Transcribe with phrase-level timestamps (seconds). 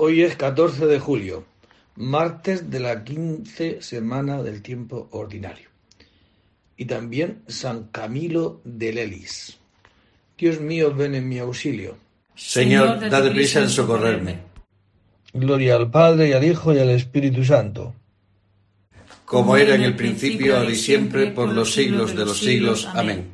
[0.00, 1.44] Hoy es 14 de julio,
[1.96, 5.70] martes de la quince semana del tiempo ordinario.
[6.76, 9.58] Y también San Camilo de Lelis.
[10.38, 11.96] Dios mío, ven en mi auxilio.
[12.36, 14.38] Señor, dad prisa en socorrerme.
[15.32, 17.92] Gloria al Padre y al Hijo y al Espíritu Santo.
[19.24, 22.86] Como era en el principio, ahora y siempre, por los siglos de los siglos.
[22.94, 23.30] Amén.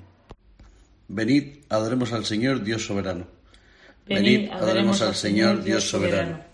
[1.09, 3.27] Venid, adoremos al Señor Dios soberano.
[4.07, 6.54] Venid, adoremos al Señor Dios soberano.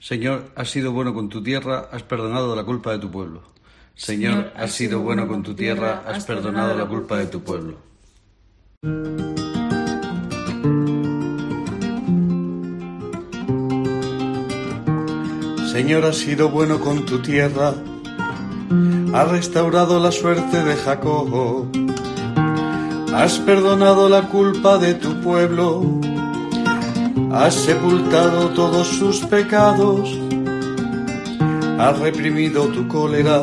[0.00, 3.42] Señor, has sido bueno con tu tierra, has perdonado la culpa de tu pueblo.
[3.94, 7.76] Señor, has sido bueno con tu tierra, has perdonado la culpa de tu pueblo.
[15.70, 17.74] Señor, has sido bueno con tu tierra,
[19.12, 21.68] has restaurado la suerte de Jacob,
[23.14, 26.00] has perdonado la culpa de tu pueblo,
[27.32, 30.18] has sepultado todos sus pecados,
[31.78, 33.42] has reprimido tu cólera,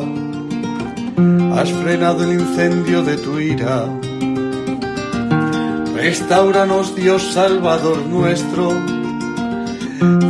[1.54, 3.86] has frenado el incendio de tu ira.
[5.94, 8.72] Restauranos, Dios Salvador nuestro,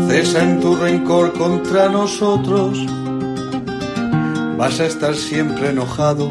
[0.09, 2.79] cesa en tu rencor contra nosotros.
[4.57, 6.31] Vas a estar siempre enojado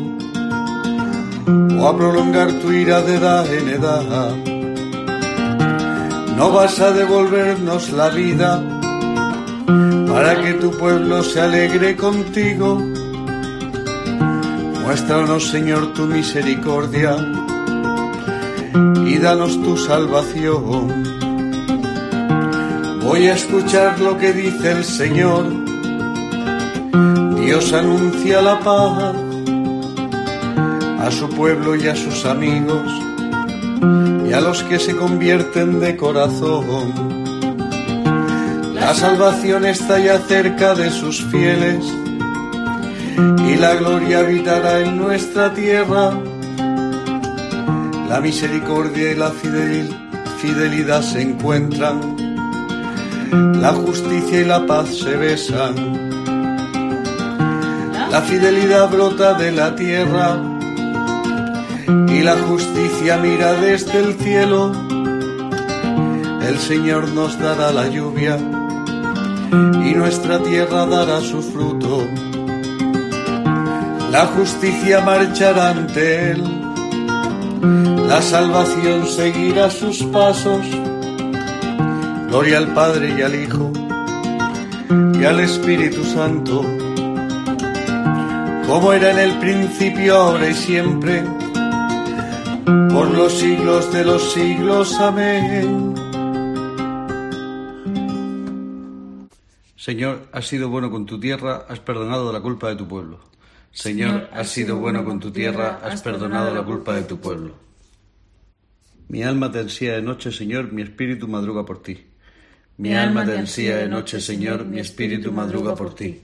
[1.80, 4.57] o a prolongar tu ira de edad en edad.
[6.38, 8.62] No vas a devolvernos la vida
[10.08, 12.80] para que tu pueblo se alegre contigo.
[14.84, 17.18] Muéstranos, Señor, tu misericordia
[19.04, 21.04] y danos tu salvación.
[23.02, 25.44] Voy a escuchar lo que dice el Señor.
[27.42, 29.16] Dios anuncia la paz
[31.00, 33.07] a su pueblo y a sus amigos
[34.28, 36.92] y a los que se convierten de corazón.
[38.74, 41.86] La salvación está ya cerca de sus fieles
[43.48, 46.12] y la gloria habitará en nuestra tierra.
[48.10, 52.28] La misericordia y la fidelidad se encuentran
[53.32, 55.76] la justicia y la paz se besan.
[58.10, 60.57] La fidelidad brota de la tierra
[61.88, 64.72] y la justicia mira desde el cielo.
[66.42, 72.08] El Señor nos dará la lluvia y nuestra tierra dará su fruto.
[74.12, 76.58] La justicia marchará ante Él
[78.08, 80.66] la salvación seguirá sus pasos.
[82.30, 83.72] Gloria al Padre y al Hijo
[85.20, 86.64] y al Espíritu Santo,
[88.66, 91.22] como era en el principio, ahora y siempre,
[92.68, 94.94] por los siglos de los siglos.
[95.00, 95.96] Amén.
[99.76, 103.22] Señor, has sido bueno con tu tierra, has perdonado la culpa de tu pueblo.
[103.72, 107.54] Señor, has sido bueno con tu tierra, has perdonado la culpa de tu pueblo.
[109.08, 112.06] Mi alma te ansía de noche, Señor, mi espíritu madruga por ti.
[112.78, 116.22] Mi alma te ansía de noche, Señor, mi espíritu madruga por ti.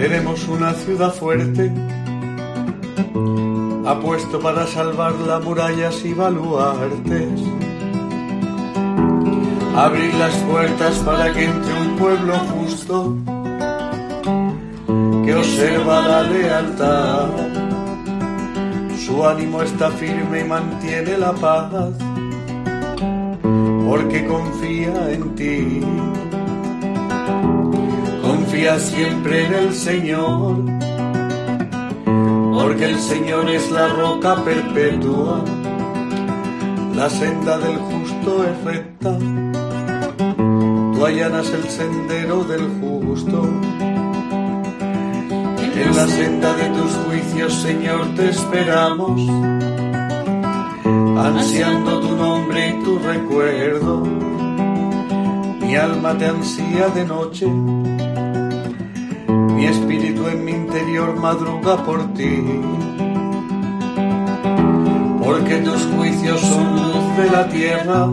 [0.00, 1.70] Tenemos una ciudad fuerte,
[3.86, 7.38] apuesto para salvarla murallas y baluartes.
[9.76, 13.14] Abrir las puertas para que entre un pueblo justo
[15.26, 17.28] que observa la lealtad.
[19.04, 21.92] Su ánimo está firme y mantiene la paz,
[23.86, 25.82] porque confía en ti.
[28.50, 30.56] Confía siempre en el Señor,
[32.52, 35.44] porque el Señor es la roca perpetua,
[36.96, 39.16] la senda del justo es recta,
[40.16, 43.48] tú allanas el sendero del justo
[45.82, 49.20] en la senda de tus juicios, Señor, te esperamos,
[51.24, 54.02] ansiando tu nombre y tu recuerdo.
[55.60, 57.46] Mi alma te ansía de noche,
[59.60, 62.42] mi espíritu en mi interior madruga por ti.
[65.22, 68.08] Porque tus juicios son luz de la tierra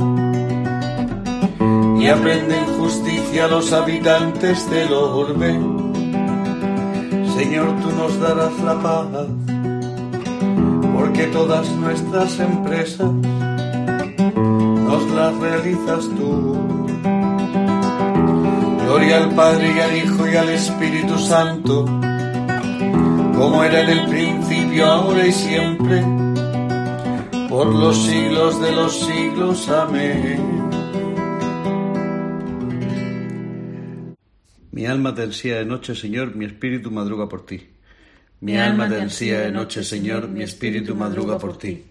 [2.01, 5.57] y aprenden justicia los habitantes del orbe
[7.38, 9.07] Señor, tú nos darás la paz,
[10.97, 13.11] porque todas nuestras empresas
[14.89, 16.87] nos las realizas tú.
[18.88, 21.84] Gloria al Padre y al Hijo y al Espíritu Santo,
[23.36, 26.01] como era en el principio, ahora y siempre,
[27.50, 29.68] por los siglos de los siglos.
[29.68, 30.69] Amén.
[34.72, 37.68] Mi alma te ansía de noche, Señor, mi espíritu madruga por ti.
[38.39, 41.84] Mi alma te ansía de noche, Señor, mi espíritu madruga por ti.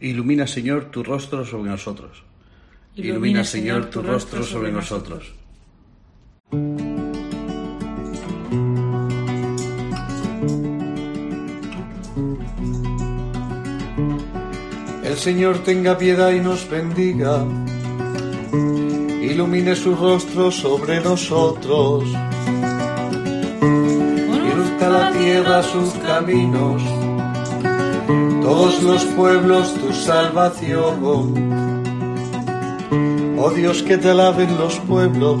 [0.00, 2.24] Ilumina, Señor, tu rostro sobre nosotros.
[2.96, 5.34] Ilumina, Señor, tu rostro sobre nosotros.
[15.04, 17.44] El Señor tenga piedad y nos bendiga
[19.32, 22.04] ilumine su rostro sobre nosotros.
[24.56, 26.82] Luzca la tierra sus caminos,
[28.42, 31.02] todos los pueblos tu salvación.
[33.38, 35.40] Oh Dios, que te alaben los pueblos,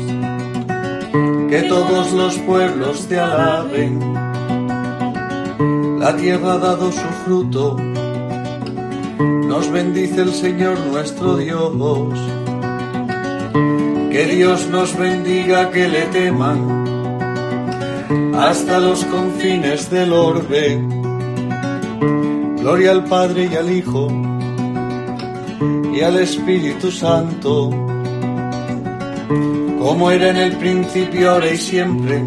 [1.51, 3.99] que todos los pueblos te alaben.
[5.99, 7.75] La tierra ha dado su fruto,
[9.19, 11.73] nos bendice el Señor nuestro Dios.
[14.11, 16.85] Que Dios nos bendiga, que le teman
[18.33, 20.81] hasta los confines del orbe.
[22.61, 24.07] Gloria al Padre y al Hijo
[25.93, 27.90] y al Espíritu Santo,
[29.79, 32.19] como era en el principio, ahora y siempre,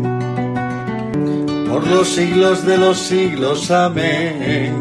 [1.69, 3.71] por los siglos de los siglos.
[3.71, 4.75] Amén.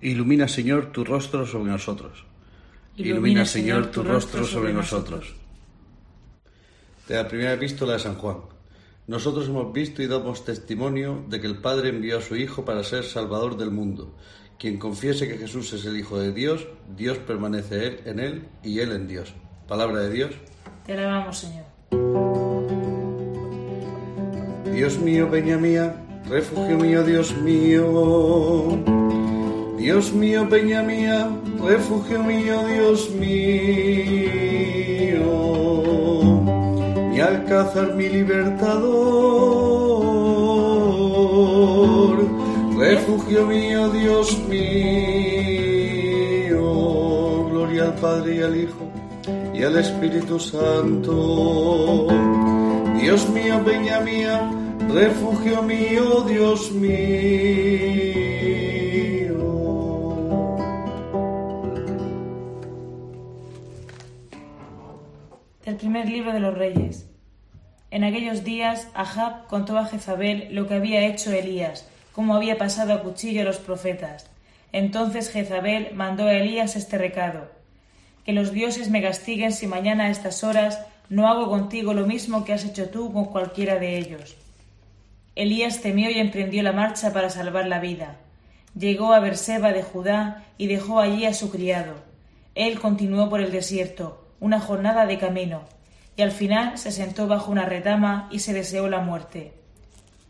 [0.00, 2.24] Ilumina, Señor, tu rostro sobre nosotros.
[2.96, 5.34] Ilumina, Señor, tu rostro sobre nosotros
[7.10, 8.36] de la primera epístola de San Juan.
[9.08, 12.84] Nosotros hemos visto y damos testimonio de que el Padre envió a su Hijo para
[12.84, 14.14] ser Salvador del mundo.
[14.60, 18.92] Quien confiese que Jesús es el Hijo de Dios, Dios permanece en él y él
[18.92, 19.32] en Dios.
[19.66, 20.32] Palabra de Dios.
[20.84, 21.64] Te alabamos, Señor.
[24.70, 25.96] Dios mío, peña mía,
[26.28, 28.78] refugio mío, Dios mío.
[29.78, 33.80] Dios mío, peña mía, refugio mío, Dios mío.
[37.20, 39.39] alcázar mi libertador,
[42.80, 44.64] refugio mío, Dios mío,
[47.50, 48.90] gloria al Padre y al Hijo
[49.52, 52.06] y al Espíritu Santo.
[52.98, 54.50] Dios mío, peña mía,
[54.88, 56.90] refugio mío, Dios mío.
[65.66, 67.10] El primer libro de los Reyes.
[67.90, 72.92] En aquellos días, Ahab contó a Jezabel lo que había hecho Elías, cómo había pasado
[72.92, 74.26] a cuchillo a los profetas.
[74.72, 77.50] Entonces Jezabel mandó a Elías este recado:
[78.24, 82.44] Que los dioses me castiguen si mañana a estas horas no hago contigo lo mismo
[82.44, 84.36] que has hecho tú con cualquiera de ellos.
[85.34, 88.16] Elías temió y emprendió la marcha para salvar la vida.
[88.78, 91.94] Llegó a Berseba de Judá y dejó allí a su criado.
[92.54, 95.62] Él continuó por el desierto, una jornada de camino,
[96.16, 99.54] y al final se sentó bajo una retama y se deseó la muerte.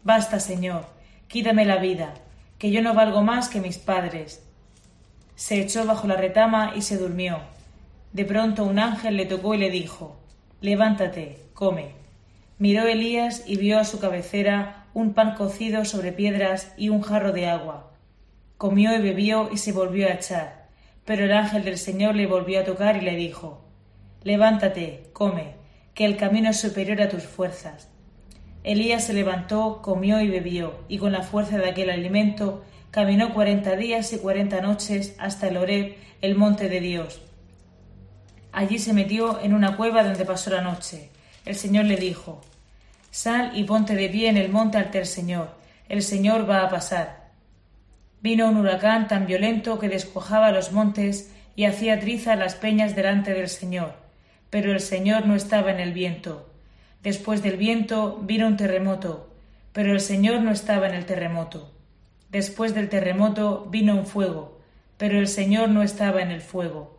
[0.05, 0.87] Basta, Señor,
[1.31, 2.15] quítame la vida,
[2.59, 4.45] que yo no valgo más que mis padres.
[5.37, 7.39] Se echó bajo la retama y se durmió.
[8.13, 10.19] De pronto un ángel le tocó y le dijo
[10.61, 11.93] Levántate, come.
[12.59, 17.31] Miró Elías y vio a su cabecera un pan cocido sobre piedras y un jarro
[17.31, 17.93] de agua.
[18.59, 20.67] Comió y bebió y se volvió a echar.
[21.05, 23.65] Pero el ángel del Señor le volvió a tocar y le dijo
[24.25, 25.55] Levántate, come,
[25.95, 27.89] que el camino es superior a tus fuerzas.
[28.65, 33.77] Elías se levantó, comió y bebió, y con la fuerza de aquel alimento caminó cuarenta
[33.77, 37.23] días y cuarenta noches hasta el Horeb, el monte de Dios.
[38.53, 41.09] Allí se metió en una cueva donde pasó la noche.
[41.45, 42.41] El Señor le dijo
[43.11, 45.55] Sal y ponte de pie en el monte ante el Señor.
[45.89, 47.31] El Señor va a pasar.
[48.21, 53.33] Vino un huracán tan violento que descuajaba los montes y hacía triza las peñas delante
[53.33, 54.01] del Señor
[54.51, 56.50] pero el Señor no estaba en el viento.
[57.03, 59.31] Después del viento vino un terremoto,
[59.73, 61.73] pero el Señor no estaba en el terremoto.
[62.31, 64.61] Después del terremoto vino un fuego,
[64.99, 66.99] pero el Señor no estaba en el fuego.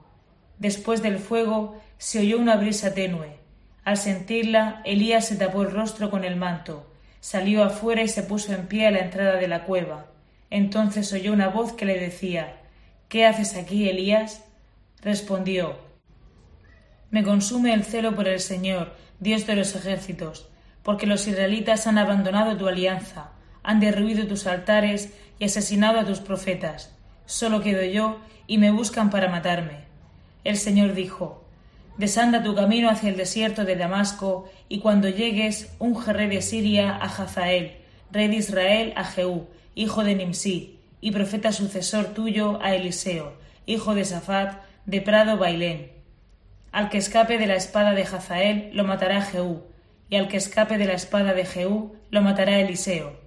[0.57, 3.37] Después del fuego se oyó una brisa tenue.
[3.83, 8.53] Al sentirla, Elías se tapó el rostro con el manto, salió afuera y se puso
[8.53, 10.07] en pie a la entrada de la cueva.
[10.49, 12.57] Entonces oyó una voz que le decía
[13.07, 14.43] ¿Qué haces aquí, Elías?
[15.01, 15.91] Respondió
[17.11, 20.49] me consume el celo por el Señor, Dios de los ejércitos,
[20.81, 23.29] porque los israelitas han abandonado tu alianza,
[23.61, 26.95] han derruido tus altares y asesinado a tus profetas.
[27.27, 29.85] Solo quedo yo y me buscan para matarme.
[30.43, 31.43] El Señor dijo,
[31.99, 36.89] Desanda tu camino hacia el desierto de Damasco, y cuando llegues, unge rey de Siria
[36.95, 37.73] a Hazael,
[38.11, 43.33] rey de Israel a Jehú, hijo de Nimsi, y profeta sucesor tuyo a Eliseo,
[43.67, 46.00] hijo de Safat, de Prado Bailén
[46.71, 49.63] al que escape de la espada de Hazael lo matará Jehú,
[50.09, 53.19] y al que escape de la espada de Jehú lo matará Eliseo.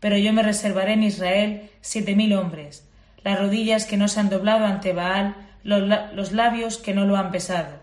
[0.00, 2.88] Pero yo me reservaré en Israel siete mil hombres,
[3.24, 7.30] las rodillas que no se han doblado ante Baal, los, labios que no lo han
[7.30, 7.82] pesado.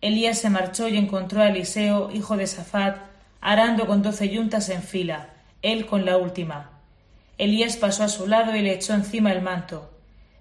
[0.00, 2.96] Elías se marchó y encontró a Eliseo, hijo de Safat,
[3.40, 5.28] arando con doce yuntas en fila,
[5.62, 6.70] él con la última.
[7.38, 9.90] Elías pasó a su lado y le echó encima el manto.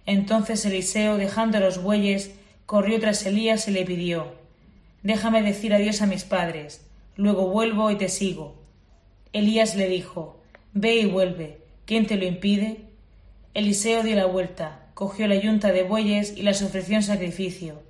[0.05, 2.38] Entonces Eliseo, dejando los bueyes,
[2.69, 4.27] corrió tras Elías y le pidió
[5.01, 6.85] Déjame decir adiós a mis padres,
[7.15, 8.61] luego vuelvo y te sigo.
[9.33, 10.39] Elías le dijo
[10.73, 11.63] Ve y vuelve.
[11.85, 12.81] ¿Quién te lo impide?
[13.55, 17.81] Eliseo dio la vuelta, cogió la yunta de bueyes y las ofreció en sacrificio.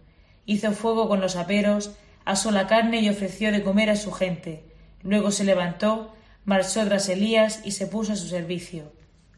[0.46, 1.92] Hizo fuego con los aperos,
[2.24, 4.64] asó la carne y ofreció de comer a su gente.
[5.04, 8.94] Luego se levantó, marchó tras Elías y se puso a su servicio.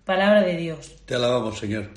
[0.05, 0.97] Palabra de Dios.
[1.07, 1.89] Te alabamos, Señor.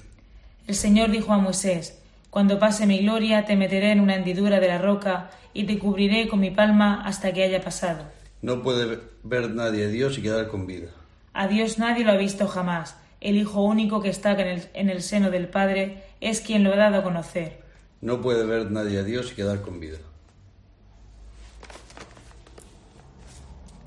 [0.67, 2.01] El Señor dijo a Moisés
[2.35, 6.27] cuando pase mi gloria, te meteré en una hendidura de la roca y te cubriré
[6.27, 8.11] con mi palma hasta que haya pasado.
[8.43, 10.89] No puede ver nadie a Dios y quedar con vida.
[11.33, 12.97] A Dios nadie lo ha visto jamás.
[13.21, 16.73] El Hijo único que está en el, en el seno del Padre es quien lo
[16.73, 17.61] ha dado a conocer.
[18.01, 19.99] No puede ver nadie a Dios y quedar con vida.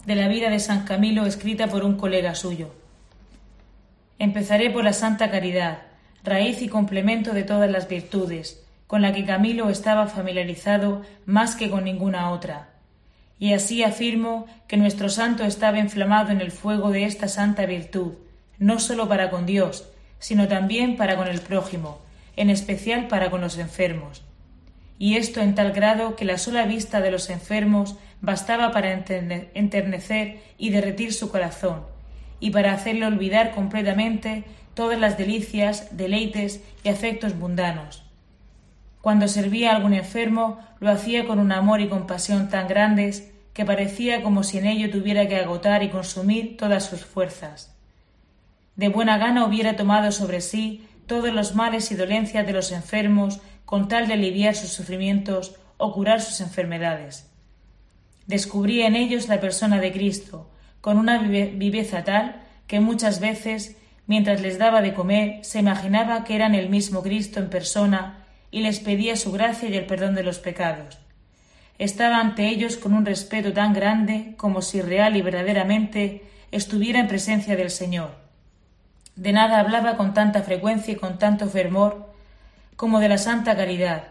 [0.05, 2.73] De la vida de San Camilo escrita por un colega suyo.
[4.19, 5.79] Empezaré por la Santa Caridad
[6.23, 11.69] raíz y complemento de todas las virtudes, con la que Camilo estaba familiarizado más que
[11.69, 12.69] con ninguna otra.
[13.39, 18.13] Y así afirmo que nuestro santo estaba inflamado en el fuego de esta santa virtud,
[18.57, 21.99] no sólo para con Dios, sino también para con el prójimo,
[22.35, 24.23] en especial para con los enfermos.
[24.97, 30.39] Y esto en tal grado que la sola vista de los enfermos bastaba para enternecer
[30.57, 31.83] y derretir su corazón,
[32.39, 34.43] y para hacerle olvidar completamente
[34.77, 38.03] todas las delicias, deleites y afectos mundanos.
[39.01, 43.65] Cuando servía a algún enfermo, lo hacía con un amor y compasión tan grandes que
[43.65, 47.75] parecía como si en ello tuviera que agotar y consumir todas sus fuerzas.
[48.75, 53.39] De buena gana hubiera tomado sobre sí todos los males y dolencias de los enfermos
[53.65, 57.27] con tal de aliviar sus sufrimientos o curar sus enfermedades.
[58.27, 63.75] Descubría en ellos la persona de Cristo, con una viveza tal que muchas veces,
[64.07, 68.61] mientras les daba de comer, se imaginaba que eran el mismo Cristo en persona y
[68.61, 70.97] les pedía su gracia y el perdón de los pecados
[71.79, 77.07] estaba ante ellos con un respeto tan grande como si real y verdaderamente estuviera en
[77.07, 78.15] presencia del Señor.
[79.15, 82.13] De nada hablaba con tanta frecuencia y con tanto fervor
[82.75, 84.03] como de la santa caridad,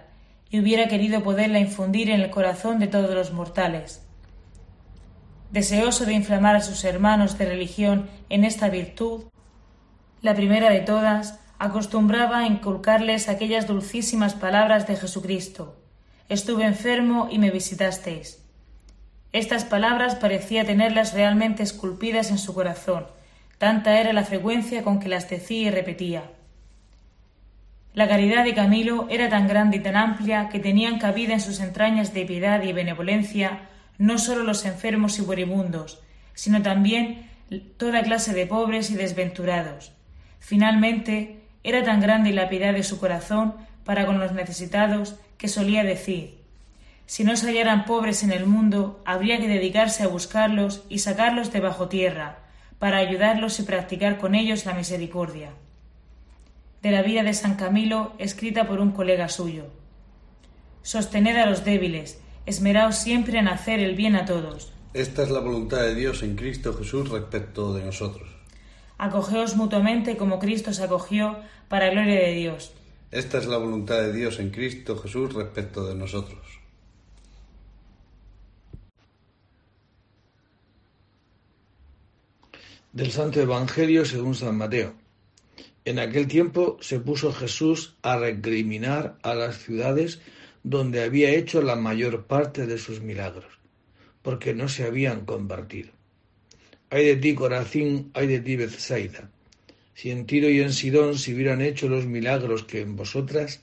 [0.50, 4.02] y hubiera querido poderla infundir en el corazón de todos los mortales.
[5.50, 9.24] Deseoso de inflamar a sus hermanos de religión en esta virtud,
[10.23, 15.76] la primera de todas acostumbraba a inculcarles aquellas dulcísimas palabras de Jesucristo,
[16.28, 18.42] Estuve enfermo y me visitasteis.
[19.32, 23.06] Estas palabras parecía tenerlas realmente esculpidas en su corazón,
[23.58, 26.25] tanta era la frecuencia con que las decía y repetía.
[27.94, 31.61] La caridad de Camilo era tan grande y tan amplia que tenían cabida en sus
[31.61, 36.02] entrañas de piedad y benevolencia no sólo los enfermos y moribundos,
[36.35, 37.30] sino también
[37.76, 39.95] toda clase de pobres y desventurados.
[40.38, 45.85] Finalmente, era tan grande la piedad de su corazón para con los necesitados que solía
[45.85, 46.37] decir
[47.07, 51.52] si no se hallaran pobres en el mundo, habría que dedicarse a buscarlos y sacarlos
[51.52, 52.40] de bajo tierra,
[52.81, 55.50] para ayudarlos y practicar con ellos la misericordia.
[56.83, 59.66] De la vida de San Camilo, escrita por un colega suyo.
[60.83, 64.73] Sostened a los débiles, esmeraos siempre en hacer el bien a todos.
[64.93, 68.36] Esta es la voluntad de Dios en Cristo Jesús respecto de nosotros.
[68.98, 71.38] Acogeos mutuamente como Cristo se acogió
[71.68, 72.72] para gloria de Dios.
[73.10, 76.40] Esta es la voluntad de Dios en Cristo Jesús respecto de nosotros.
[82.92, 84.94] Del Santo Evangelio según San Mateo.
[85.85, 90.20] En aquel tiempo se puso Jesús a recriminar a las ciudades
[90.62, 93.61] donde había hecho la mayor parte de sus milagros,
[94.22, 95.95] porque no se habían convertido.
[96.90, 99.31] Hay de ti, Corazín, hay de ti, Bethsaida
[99.96, 103.62] si en Tiro y en Sidón se hubieran hecho los milagros que en vosotras,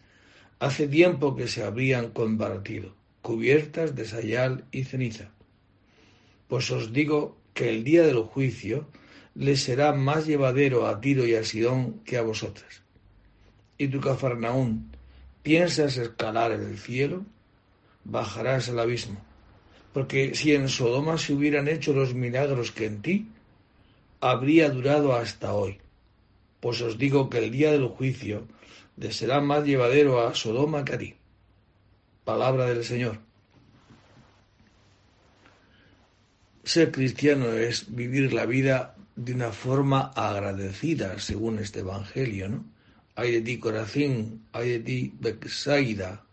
[0.58, 5.30] hace tiempo que se habrían convertido, cubiertas de sayal y ceniza.
[6.48, 8.88] Pues os digo que el día del juicio
[9.36, 12.82] les será más llevadero a Tiro y a Sidón que a vosotras.
[13.78, 14.90] Y tu Cafarnaún,
[15.44, 17.26] ¿piensas escalar el cielo?
[18.06, 19.24] Bajarás al abismo.
[19.94, 23.28] Porque si en Sodoma se hubieran hecho los milagros que en ti,
[24.20, 25.80] habría durado hasta hoy
[26.64, 28.48] pues os digo que el día del juicio
[29.12, 31.14] será más llevadero a Sodoma que a ti.
[32.24, 33.20] Palabra del Señor.
[36.64, 42.64] Ser cristiano es vivir la vida de una forma agradecida, según este Evangelio, ¿no?
[43.16, 46.24] Hay de ti Corazín, hay de ti Bexaida.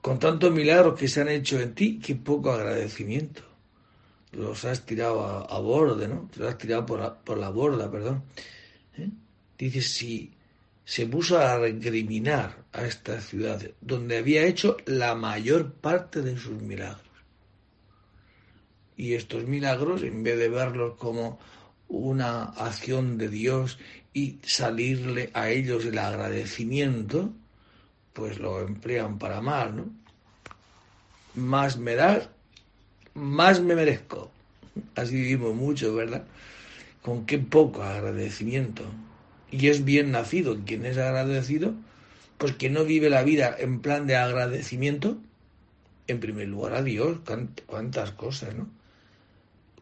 [0.00, 3.42] Con tantos milagros que se han hecho en ti, qué poco agradecimiento.
[4.32, 6.28] Los has tirado a, borde, ¿no?
[6.32, 8.22] Te los has tirado por la, por la borda, perdón.
[8.96, 9.08] ¿Eh?
[9.58, 10.32] dice, si
[10.84, 16.62] se puso a recriminar a esta ciudad donde había hecho la mayor parte de sus
[16.62, 17.02] milagros.
[18.96, 21.38] Y estos milagros, en vez de verlos como
[21.88, 23.78] una acción de Dios
[24.12, 27.32] y salirle a ellos el agradecimiento,
[28.18, 29.84] pues lo emplean para mal, ¿no?
[31.36, 32.28] Más me das,
[33.14, 34.32] más me merezco.
[34.96, 36.24] Así vivimos mucho, ¿verdad?
[37.00, 38.82] Con qué poco agradecimiento
[39.52, 41.74] y es bien nacido, quien es agradecido,
[42.38, 45.16] pues que no vive la vida en plan de agradecimiento,
[46.08, 47.18] en primer lugar a Dios,
[47.66, 48.68] cuántas cosas, ¿no?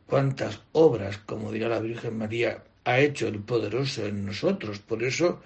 [0.06, 4.78] Cuántas obras, como dirá la Virgen María, ha hecho el poderoso en nosotros.
[4.78, 5.40] Por eso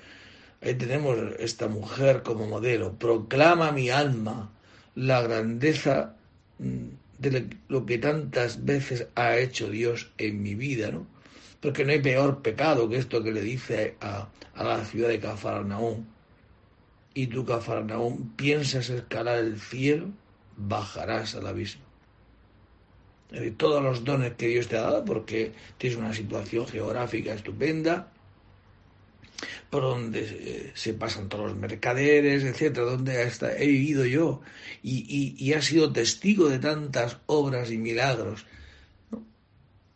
[0.61, 2.99] ahí tenemos esta mujer como modelo.
[2.99, 4.51] Proclama mi alma
[4.95, 6.17] la grandeza
[6.59, 11.07] mm, de lo que tantas veces ha hecho Dios en mi vida, ¿no?
[11.61, 16.05] porque no hay peor pecado que esto que le dice a, la ciudad de Cafarnaúm.
[17.15, 20.09] Y tú, Cafarnaúm, piensas escalar el cielo,
[20.57, 21.83] bajarás al abismo.
[23.31, 28.11] De todos los dones que Dios te ha dado, porque tienes una situación geográfica estupenda,
[29.71, 34.43] por donde se pasan todos los mercaderes, etcétera, donde hasta he vivido yo
[34.83, 38.47] y, y, ha sido testigo de tantas obras y milagros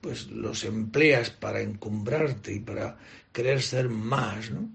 [0.00, 2.98] pues los empleas para encumbrarte y para
[3.32, 4.70] querer ser más, ¿no?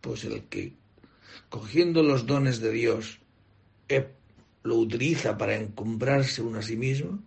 [0.00, 0.72] Pues el que,
[1.50, 3.20] cogiendo los dones de Dios,
[4.62, 7.22] lo utiliza para encumbrarse uno a sí mismo,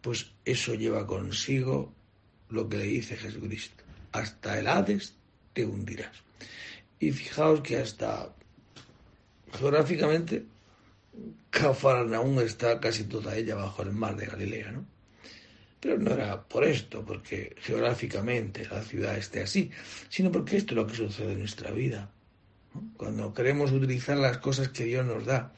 [0.00, 1.92] pues eso lleva consigo
[2.48, 3.84] lo que le dice Jesucristo.
[4.12, 5.14] Hasta el Hades
[5.56, 6.12] te hundirás.
[7.00, 8.28] Y fijaos que hasta
[9.58, 10.44] geográficamente
[11.48, 14.84] Cafarnaún está casi toda ella bajo el mar de Galilea, ¿no?
[15.80, 19.70] Pero no era por esto, porque geográficamente la ciudad esté así,
[20.10, 22.10] sino porque esto es lo que sucede en nuestra vida.
[22.98, 25.54] Cuando queremos utilizar las cosas que Dios nos da,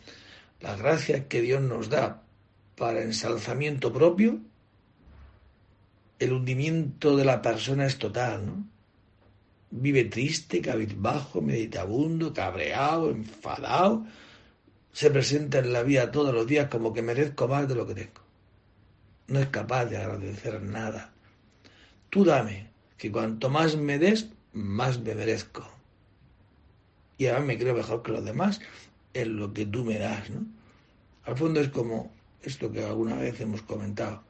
[0.61, 2.23] la gracia que Dios nos da
[2.77, 4.39] para ensalzamiento propio,
[6.21, 8.78] el hundimiento de la persona es total, ¿no?
[9.71, 14.07] Vive triste, cabizbajo, meditabundo, cabreado, enfadado,
[14.93, 17.95] se presenta en la vida todos los días como que merezco más de lo que
[17.95, 18.21] tengo.
[19.27, 21.13] No es capaz de agradecer nada.
[22.11, 25.69] Tú dame, que cuanto más me des, más me merezco.
[27.19, 28.61] Y ahora me creo mejor que los demás
[29.13, 30.47] en lo que tú me das, ¿no?
[31.25, 32.11] Al fondo es como
[32.43, 34.23] esto que alguna vez hemos comentado.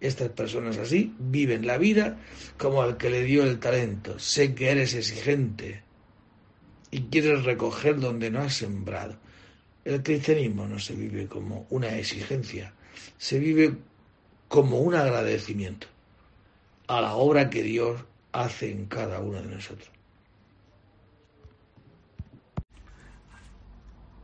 [0.00, 2.18] Estas personas así viven la vida
[2.58, 4.18] como al que le dio el talento.
[4.18, 5.82] Sé que eres exigente
[6.90, 9.16] y quieres recoger donde no has sembrado.
[9.84, 12.74] El cristianismo no se vive como una exigencia,
[13.18, 13.76] se vive
[14.48, 15.86] como un agradecimiento
[16.88, 18.00] a la obra que Dios
[18.32, 19.90] hace en cada uno de nosotros.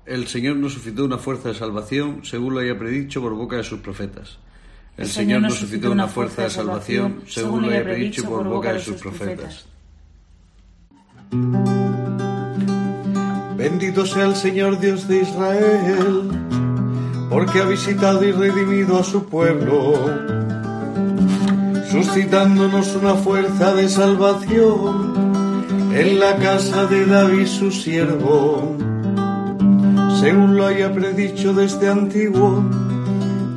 [0.04, 3.64] El Señor nos suscitó una fuerza de salvación, según lo haya predicho por boca de
[3.64, 4.38] sus profetas.
[4.96, 8.80] El Señor nos suscitó una fuerza de salvación, según lo haya predicho por boca de
[8.80, 9.66] sus profetas.
[13.56, 16.30] Bendito sea el Señor Dios de Israel,
[17.30, 19.94] porque ha visitado y redimido a su pueblo,
[21.90, 25.12] suscitándonos una fuerza de salvación
[25.94, 28.76] en la casa de David su siervo
[30.22, 32.64] según lo haya predicho desde antiguo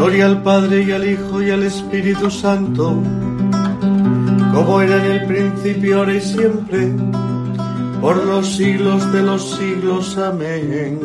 [0.00, 3.02] Gloria al Padre y al Hijo y al Espíritu Santo,
[4.54, 6.90] como era en el principio, ahora y siempre,
[8.00, 10.16] por los siglos de los siglos.
[10.16, 10.98] Amén.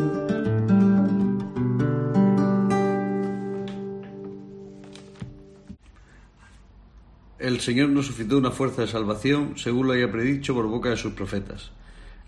[7.37, 10.95] El Señor nos suscitó una fuerza de salvación, según lo haya predicho por boca de
[10.95, 11.69] sus profetas.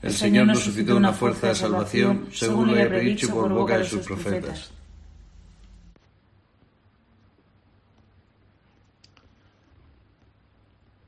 [0.02, 3.86] El Señor nos suscitó una fuerza de salvación, según lo haya predicho por boca de
[3.86, 4.77] sus profetas.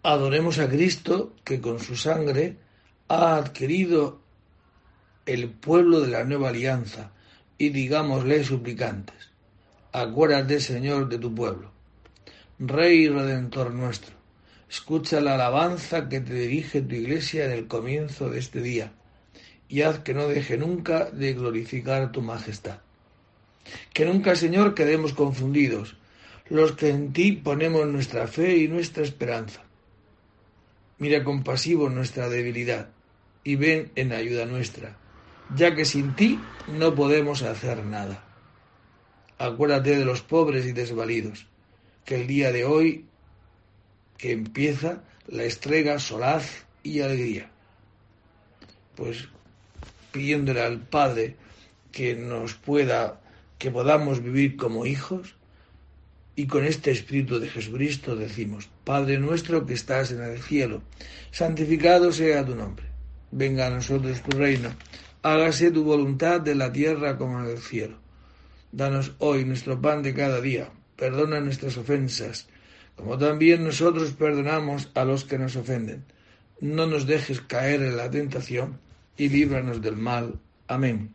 [0.03, 2.57] Adoremos a Cristo que con su sangre
[3.07, 4.21] ha adquirido
[5.25, 7.11] el pueblo de la nueva alianza
[7.57, 9.31] y digámosle suplicantes,
[9.91, 11.71] acuérdate Señor de tu pueblo,
[12.59, 14.19] Rey y Redentor nuestro
[14.69, 18.93] Escucha la alabanza que te dirige tu iglesia en el comienzo de este día
[19.67, 22.79] y haz que no deje nunca de glorificar tu majestad.
[23.93, 25.97] Que nunca, Señor, quedemos confundidos,
[26.49, 29.63] los que en ti ponemos nuestra fe y nuestra esperanza.
[30.99, 32.89] Mira compasivo nuestra debilidad
[33.43, 34.97] y ven en ayuda nuestra,
[35.55, 38.25] ya que sin ti no podemos hacer nada.
[39.37, 41.47] Acuérdate de los pobres y desvalidos,
[42.05, 43.05] que el día de hoy
[44.17, 47.49] que empieza la estrega solaz y alegría.
[48.95, 49.29] Pues
[50.11, 51.37] pidiéndole al Padre
[51.93, 53.21] que nos pueda,
[53.57, 55.38] que podamos vivir como hijos
[56.39, 60.81] Y con este Espíritu de Jesucristo decimos, Padre nuestro que estás en el cielo,
[61.31, 62.85] santificado sea tu nombre.
[63.29, 64.69] Venga a nosotros tu reino,
[65.21, 67.97] hágase tu voluntad de la tierra como en el cielo.
[68.71, 72.47] Danos hoy nuestro pan de cada día, perdona nuestras ofensas,
[72.95, 76.05] como también nosotros perdonamos a los que nos ofenden.
[76.61, 78.79] No nos dejes caer en la tentación
[79.17, 80.39] y líbranos del mal.
[80.69, 81.13] Amén.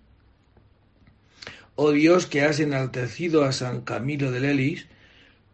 [1.77, 4.87] Oh Dios que has enaltecido a San Camilo de Lelis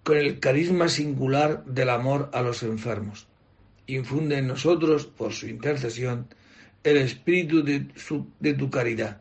[0.03, 3.27] con el carisma singular del amor a los enfermos.
[3.87, 6.29] Infunde en nosotros, por su intercesión,
[6.85, 9.21] el espíritu de, tu caridad,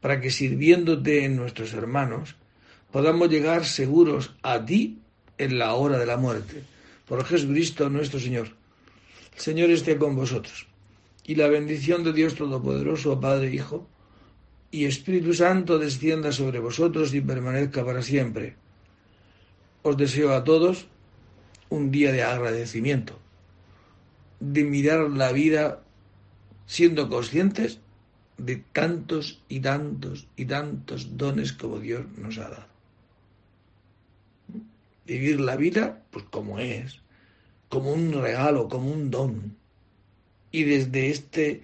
[0.00, 2.36] para que sirviéndote en nuestros hermanos,
[2.90, 5.00] podamos llegar seguros a ti
[5.38, 6.62] en la hora de la muerte.
[7.06, 8.48] Por Jesucristo nuestro Señor.
[9.34, 10.66] El Señor esté con vosotros.
[11.24, 13.88] Y la bendición de Dios Todopoderoso, Padre, Hijo,
[14.70, 18.56] y Espíritu Santo descienda sobre vosotros y permanezca para siempre.
[19.82, 20.86] Os deseo a todos
[21.70, 23.18] un día de agradecimiento,
[24.40, 25.80] de mirar la vida
[26.66, 27.80] siendo conscientes
[28.36, 32.70] de tantos y tantos y tantos dones como Dios nos ha dado.
[35.06, 37.00] Vivir la vida pues como es,
[37.68, 39.56] como un regalo, como un don.
[40.52, 41.62] Y desde este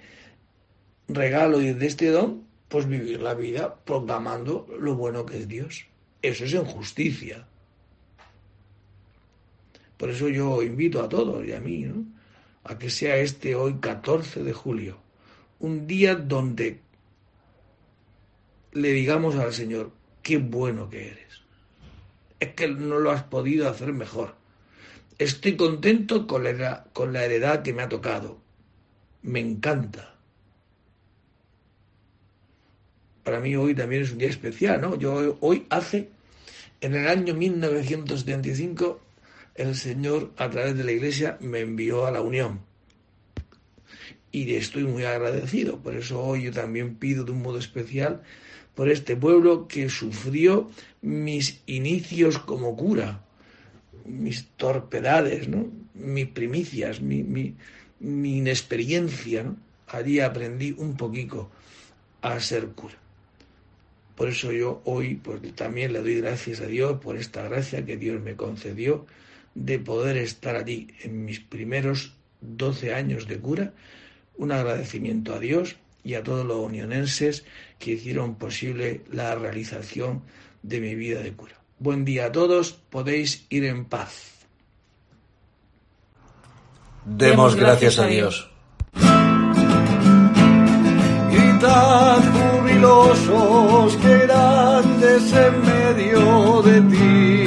[1.09, 5.87] regalo y desde este don pues vivir la vida proclamando lo bueno que es Dios.
[6.23, 7.47] Eso es en justicia.
[9.97, 12.05] Por eso yo invito a todos y a mí, ¿no?
[12.65, 14.99] a que sea este hoy 14 de julio,
[15.61, 16.81] un día donde
[18.73, 21.43] le digamos al Señor, qué bueno que eres.
[22.41, 24.35] Es que no lo has podido hacer mejor.
[25.19, 28.39] Estoy contento con la, con la heredad que me ha tocado.
[29.23, 30.17] Me encanta
[33.27, 34.97] para mí hoy también es un día especial, ¿no?
[34.97, 36.11] Yo hoy hace,
[36.81, 39.01] en el año 1975,
[39.59, 42.61] el Señor a través de la Iglesia me envió a la Unión.
[44.33, 45.79] Y estoy muy agradecido.
[45.79, 48.23] Por eso hoy yo también pido de un modo especial
[48.75, 53.25] por este pueblo que sufrió mis inicios como cura,
[54.05, 55.49] mis torpedades,
[55.95, 57.55] mis primicias, mi,
[58.01, 59.55] inexperiencia.
[59.89, 61.51] Allí aprendí un poquito
[62.21, 62.97] a ser cura.
[64.17, 67.97] Por eso yo hoy pues, también le doy gracias a Dios por esta gracia que
[67.97, 69.07] Dios me concedió
[69.57, 73.73] de poder estar allí en mis primeros 12 años de cura.
[74.37, 77.45] Un agradecimiento a Dios y a todos los unionenses
[77.79, 80.23] que hicieron posible la realización
[80.63, 81.59] de mi vida de cura.
[81.79, 84.47] Buen día a todos, podéis ir en paz.
[87.07, 88.51] Demos gracias a Dios.
[92.33, 97.46] jubilosos que grandes en medio de ti.